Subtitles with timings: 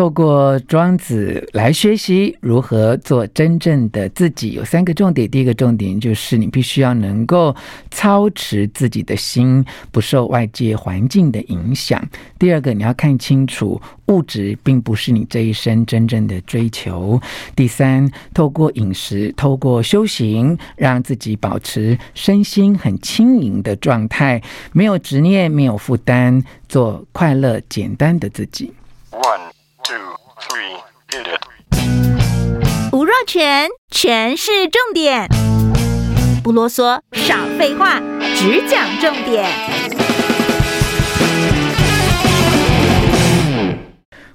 [0.00, 5.30] 透过庄子来学习如何做真正的自己，有三个重点。
[5.30, 7.54] 第一个重点就是你必须要能够
[7.90, 12.02] 操持自己的心，不受外界环境的影响。
[12.38, 17.20] 第二个，你要看清楚物质并不是你这一生真正的追求。
[17.54, 24.40] 第三，透过饮食，透过修行，让自己保持身心很轻盈的状态，
[24.72, 28.72] 没有执念，没有负担，做快乐简单的自己。
[29.10, 29.50] One,
[32.92, 35.28] 吴若权，全是重点，
[36.42, 38.00] 不啰嗦，少废话，
[38.36, 40.09] 只讲重点。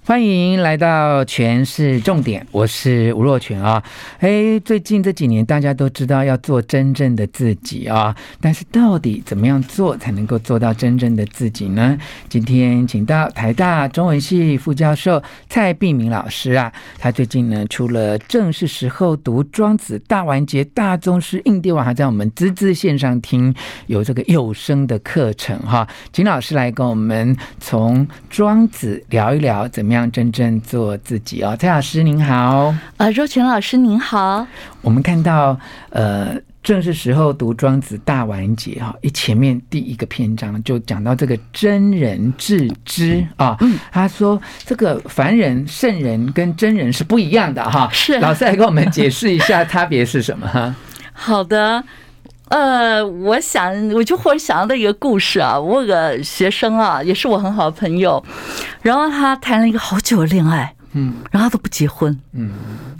[0.07, 3.81] 欢迎来到全是重点，我是吴若权啊。
[4.19, 11.97] 哎，最近这几年大家都知道要做真正的自己啊，但是到底怎么样做才能够做到真正的自己呢？
[12.29, 23.51] 今天请到台大中文系副教授蔡碧明老师啊，他最近呢出了《正是时候读庄子》大完结大宗师，硬碟网还在我们滋滋线上听，
[23.87, 29.94] 有这个有声的课程哈，请老师来跟我们从庄子聊一聊怎么样。
[29.95, 34.45] 让真正做自己哦，蔡老师您好，呃，若泉老师您好。
[34.81, 35.57] 我们看到，
[35.89, 50.75] 呃，正是时候读庄子大完结哈，一前面第一个篇章就讲到这个真人自知啊，嗯，他说这个凡人、圣人跟真人是不一样的哈，是老师来跟我们解释一下差别是什么哈？
[51.13, 51.81] 好的。
[52.49, 58.23] 呃，我想，我就忽然想到的一个故事啊，我有个学生啊，也是我很好的朋友，
[58.81, 62.51] 然后他谈了一个好久的恋爱，嗯，然后他都不结婚，嗯，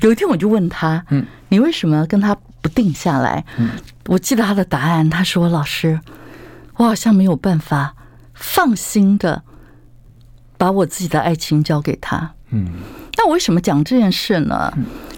[0.02, 3.46] 有一天我就问他，嗯，你为什么跟他不定下来？
[3.58, 3.70] 嗯，
[4.08, 6.00] 我记得他的答案，他说：“老师，
[6.78, 7.94] 我好像没有办法
[8.34, 9.44] 放心的
[10.58, 12.68] 把我自己的爱情交给他。”嗯，
[13.18, 14.74] 那我为什么讲这件事呢？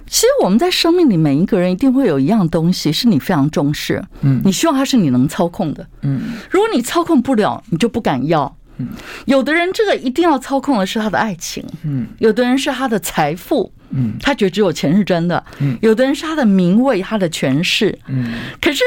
[0.07, 8.87] 其实我们在生命里，每一个人一定会有一样东西是你非常重视，嗯，你希望它是你能操控的，嗯，如果你操控不了，你就不敢要，嗯，
[9.25, 18.83] 有的人这个一定要操控的是他的爱情，嗯，有的人是他的财富，嗯，他觉得只有钱是真的，嗯，有的人是他的名位、他的权势，嗯，可是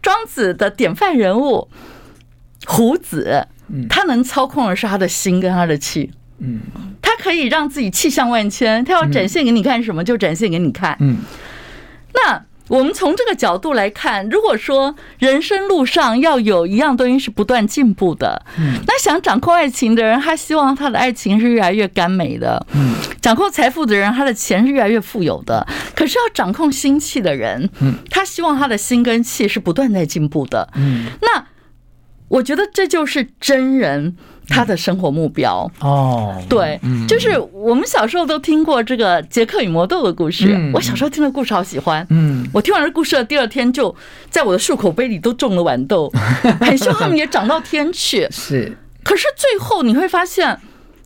[0.00, 1.68] 庄子的典范人物
[2.66, 3.46] 胡子，
[3.88, 6.10] 他能操控的是他的心跟他的气。
[6.42, 6.60] 嗯，
[7.00, 10.96] 他可以让自己气象万千，他要展现给你看什么就展现给你看。
[11.00, 11.18] 嗯，
[12.14, 22.64] 那我们从这个角度来看，如果说人生路上要有一样东西是不断进步的，嗯，那想掌控爱情的人，他希望他的爱情是越来越甘美的。
[22.72, 25.66] 嗯，掌控财富的人，他的钱是越来越富有的。
[25.94, 30.68] 可是要掌控心气的人，嗯，他希望他的心跟气是不断在进步的。
[30.76, 31.44] 嗯，那
[32.32, 34.16] 我觉得这就是真人。
[34.48, 35.70] 他的生活目标。
[35.78, 36.78] 哦，对，
[37.08, 40.58] 就是我们小时候都听过这个杰克与魔豆的故事。
[40.74, 43.94] 我小时候听的故事好喜欢，嗯，我听完这故事的第二天就
[44.28, 46.12] 在我的漱口杯里都种了豌豆，
[46.60, 48.26] 很希望他们也长到天去。
[48.34, 50.58] 是，可是最后你会发现，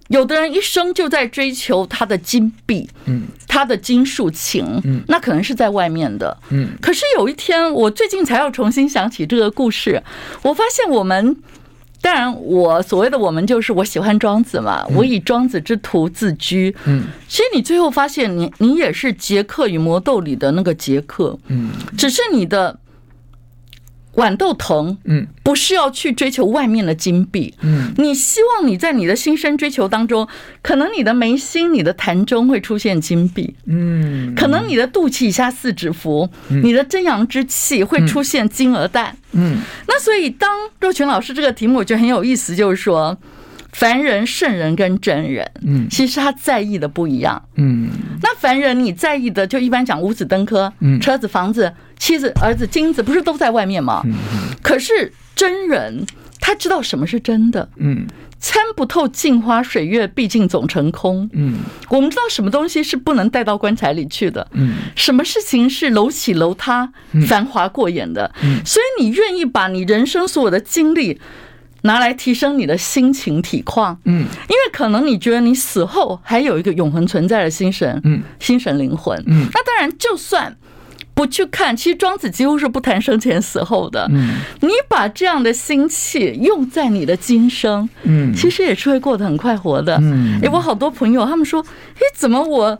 [0.09, 3.25] 有的人一生就在追求他的金币，嗯，
[3.57, 6.69] 他的金属情，嗯，那可能是在外面的，嗯。
[6.83, 10.03] 可是有一天，我最近才要重新想起这个故事，
[10.43, 11.35] 我发现我们。
[12.03, 16.73] 当然，我所谓的我们就是我喜欢庄子嘛，我以庄子之徒自居。
[16.85, 21.37] 嗯，其实你最后发现，你你也是杰克与魔豆里的那个杰克。
[21.49, 22.79] 嗯，只是你的
[24.17, 27.55] 豌豆藤，嗯，不是要去追求外面的金币。
[27.61, 30.27] 嗯，你希望你在你的心生追求当中，
[30.63, 33.55] 可能你的眉心、你的潭中会出现金币。
[33.67, 39.17] 嗯，可能你的肚脐以下四指符，你的真阳之气会出现金鹅蛋。
[39.33, 40.51] 嗯，那所以当
[40.81, 43.17] 若群老师这个题目，我觉得很有意思，就是说，
[43.77, 47.91] 凡人、圣人跟真人，嗯，其实他在意的不一样，嗯，
[48.23, 54.01] 那凡人你在意的，就一般讲五子登科，嗯，车子、房子、妻子、儿子、金子，不是都在外面吗？
[54.07, 54.15] 嗯，
[54.63, 56.07] 可是真人
[56.41, 58.07] 他知道什么是真的，嗯。
[58.39, 61.29] 参不透镜花水月，毕竟总成空。
[61.33, 61.55] 嗯，
[61.89, 64.47] 我们知道什么东西是不能带到棺材里去的。
[64.53, 66.93] 嗯，什么事情是楼起楼塌、
[67.27, 68.31] 繁华过眼的。
[68.43, 71.19] 嗯，所以你愿意把你人生所有的精力
[71.83, 73.99] 拿来提升你的心情体况。
[74.05, 78.01] 嗯，因为可能你觉得你死后还有一个永恒存在的心神。
[78.05, 79.17] 嗯，心神灵魂。
[79.27, 80.57] 嗯，那当然就算。
[81.15, 84.07] 不去看，其实庄子几乎是不谈生前死后的。
[84.13, 89.97] 嗯，你把这样的心气用在你的今生，嗯，其实也是会过得很快活的。
[90.03, 91.65] 嗯，哎，我好多朋友他们说，
[91.95, 92.79] 哎，怎么我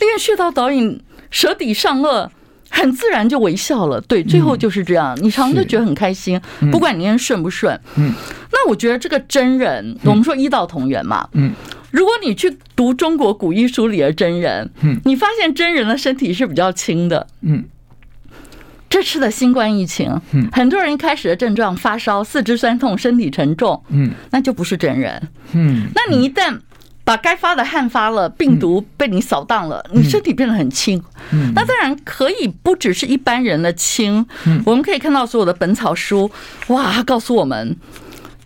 [0.00, 2.28] 练穴道导引舌底上颚，
[2.68, 3.98] 很自然就微笑了？
[4.02, 6.38] 对，最后就是这样，你常常都觉得很开心，
[6.70, 7.80] 不管你念顺不顺。
[7.96, 8.12] 嗯，
[8.58, 11.28] 那我觉得这个真人，我们说医道同源嘛。
[11.32, 11.52] 嗯，
[11.92, 17.64] 如果你去读中国古医书里的真人，嗯，你发现真人的身体是比较轻的，嗯。
[18.90, 25.88] 这次的新冠疫情，嗯，很多人一开始的症状发烧、四肢酸痛、身体沉重，嗯，那就不是真人，嗯。
[25.94, 26.58] 那你一旦
[27.04, 31.02] 把该发的汗发了，病毒被你扫荡了，你身体变得很轻，
[31.32, 31.52] 嗯。
[31.54, 36.30] 那当然可以不只是一般人的轻，嗯，我们可以看到所有的本草书，
[36.68, 37.76] 哇，它告诉我们，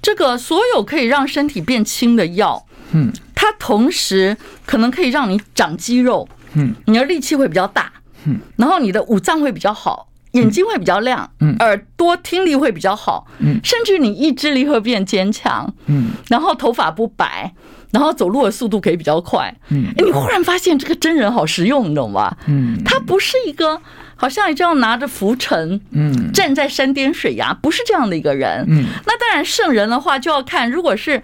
[0.02, 7.90] 这个所有可以让身体变轻的药，嗯，它同时可能可以让你长肌肉，嗯，你的力气会比较大，
[8.26, 10.08] 嗯，然后你的五脏会比较好。
[10.32, 17.52] 眼睛会比较亮，嗯，耳朵听力会比较好，嗯，甚至你意志力会变坚强，嗯，然后头发不白，
[17.90, 22.34] 然后走路的速度可以比较快，嗯，哎，你忽然发现这个真人好实用，你懂吗？
[22.46, 23.78] 嗯，他不是一个
[24.22, 31.20] 好像你这样拿着浮尘，嗯，站在山巅水崖，不是这样的一个人，嗯，那当然圣人的话就要看，如果是。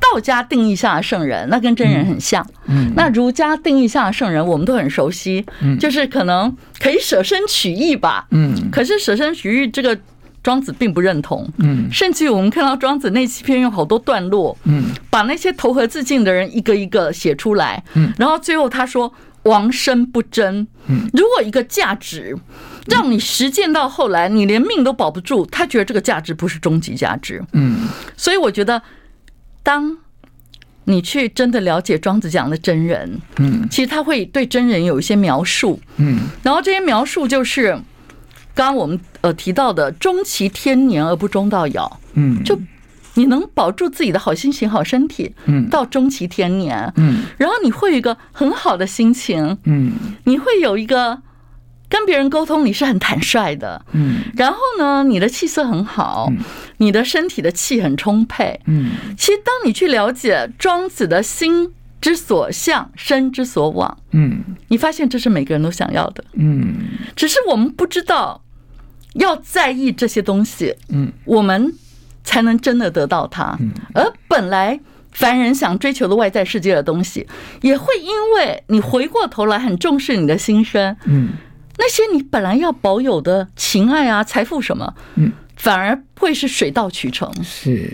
[0.00, 2.44] 道家定义下的圣人，那跟真人很像。
[2.66, 5.46] 嗯，那儒家定义下的圣人，我们都很熟悉。
[5.60, 8.26] 嗯，就是可能可以舍身取义吧。
[8.32, 9.96] 嗯，可是舍身取义这个
[10.42, 11.48] 庄子并不认同。
[11.58, 17.80] 嗯，甚至于我们看到庄子那七篇有好多段落，嗯，把那些投河自尽的人一个一个写出来。
[17.94, 19.12] 嗯，然后最后他说
[19.44, 22.36] ：“亡身不争。”嗯，如果一个价值
[22.86, 27.42] 让你实践到后来，你连命都保不住，他觉得这个价值不是终极价值。
[27.52, 28.82] 嗯，所以我觉得。
[29.64, 29.96] 当
[30.86, 37.70] 你去真的了解庄子讲的真人，嗯，其实他会对真人有一些描述，嗯，然后这些描述就是
[38.56, 42.58] 刚刚我们呃提到的“终其天年而不终道遥”，嗯，就
[43.14, 49.92] 你能保住自己的好心情、好身体，嗯，到终其天年，嗯，然后你会有一个很好的心情，嗯，
[50.24, 51.22] 你会有一个。
[51.88, 56.32] 跟别人沟通，你是很坦率的，嗯，然后呢，你的气色很好，
[56.78, 61.70] 你的身体的气很充沛，嗯，其实当你去了解庄子的心
[62.00, 66.74] 之所向，身之所往，嗯，你发现这是每个人都想要的，嗯，
[67.14, 68.42] 只是我们不知道
[69.16, 71.74] 要在意这些东西，嗯，我们
[72.24, 73.58] 才能真的得到它，
[73.94, 74.78] 而本来
[75.10, 77.26] 凡人想追求的外在世界的东西，
[77.60, 81.30] 也会因为你回过头来很重视你的心声，嗯。
[81.78, 87.30] 那些你本来要保有的情爱啊、财富什么，嗯，反而会是水到渠成。
[87.40, 87.88] 是，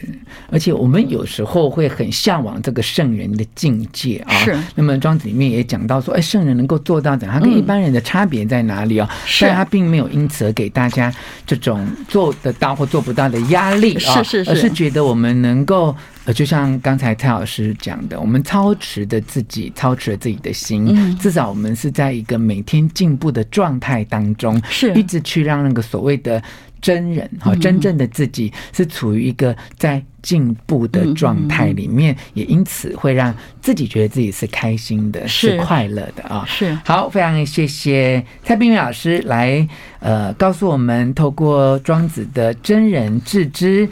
[0.50, 4.32] 而且我们有时候会很向往这个圣人的境界啊。
[4.38, 4.56] 是。
[4.74, 7.38] 那么庄子里面也讲到说，哎，圣人能够做到怎样？
[7.38, 9.06] 他跟一般人的差别在哪里啊？
[9.26, 9.44] 是。
[9.44, 11.12] 但他并没有因此而给大家
[11.46, 14.22] 这种做得到或做不到的压力啊。
[14.22, 14.50] 是是是。
[14.50, 15.94] 而是觉得我们能够。
[16.28, 26.42] 呃，就像刚才蔡老师讲的，我们操持的自己，操持了自己的心，至少我们是在一个每天进步的状态当中，是一直去让那个所谓的
[26.82, 36.44] 真人哈，真正的自己是处于一个在进步的状态里面，也因此会让自己觉得自己是开心的，是快乐的啊。
[36.46, 39.66] 是好，非常谢谢蔡冰云老师来
[40.00, 43.88] 呃告诉我们，透过庄子的真人自知。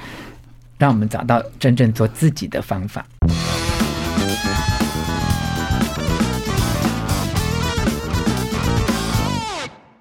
[0.79, 3.07] 让我们找到真正做自己的方法。